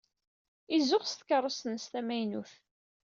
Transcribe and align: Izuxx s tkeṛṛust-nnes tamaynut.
Izuxx 0.75 1.09
s 1.11 1.15
tkeṛṛust-nnes 1.19 1.85
tamaynut. 1.91 2.53